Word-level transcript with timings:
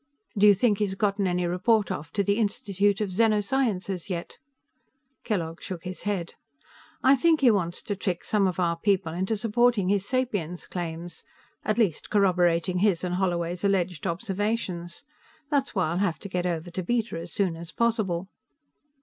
"Do 0.35 0.47
you 0.47 0.55
think 0.55 0.79
he's 0.79 0.95
gotten 0.95 1.27
any 1.27 1.45
report 1.45 1.91
off 1.91 2.11
to 2.13 2.23
the 2.23 2.39
Institute 2.39 3.01
of 3.01 3.09
Xeno 3.11 3.39
Sciences 3.43 4.09
yet?" 4.09 4.39
Kellogg 5.23 5.61
shook 5.61 5.83
his 5.83 6.05
head. 6.09 6.33
"I 7.03 7.13
think 7.15 7.41
he 7.41 7.51
wants 7.51 7.83
to 7.83 7.95
trick 7.95 8.25
some 8.25 8.47
of 8.47 8.59
our 8.59 8.75
people 8.75 9.13
into 9.13 9.37
supporting 9.37 9.89
his 9.89 10.03
sapience 10.03 10.65
claims; 10.65 11.23
at 11.63 11.77
least, 11.77 12.09
corroborating 12.09 12.79
his 12.79 13.03
and 13.03 13.13
Holloway's 13.13 13.63
alleged 13.63 14.07
observations. 14.07 15.03
That's 15.51 15.75
why 15.75 15.91
I'll 15.91 15.97
have 15.99 16.17
to 16.21 16.27
get 16.29 16.47
over 16.47 16.71
to 16.71 16.81
Beta 16.81 17.19
as 17.19 17.31
soon 17.31 17.55
as 17.55 17.71
possible." 17.71 18.27